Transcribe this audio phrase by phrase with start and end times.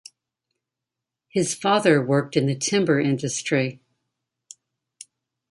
[1.29, 3.83] His father worked in the timber industry.